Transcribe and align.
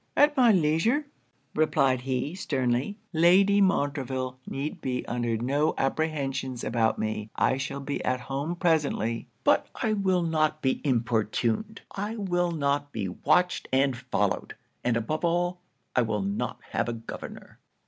'At 0.17 0.35
my 0.35 0.51
leisure,' 0.51 1.05
replied 1.53 2.01
he, 2.01 2.33
sternly 2.33 2.97
'Lady 3.13 3.61
Montreville 3.61 4.39
need 4.47 4.81
be 4.81 5.05
under 5.05 5.37
no 5.37 5.75
apprehensions 5.77 6.63
about 6.63 6.97
me. 6.97 7.29
I 7.35 7.57
shall 7.57 7.81
be 7.81 8.03
at 8.03 8.21
home 8.21 8.55
presently. 8.55 9.27
But 9.43 9.67
I 9.75 9.93
will 9.93 10.23
not 10.23 10.63
be 10.63 10.81
importuned! 10.83 11.81
I 11.91 12.15
will 12.15 12.49
not 12.49 12.91
be 12.91 13.09
watched 13.09 13.67
and 13.71 13.95
followed! 13.95 14.55
and 14.83 14.97
above 14.97 15.23
all, 15.23 15.61
I 15.95 16.01
will 16.01 16.23
not 16.23 16.57
have 16.71 16.89
a 16.89 16.93
governor!' 16.93 17.59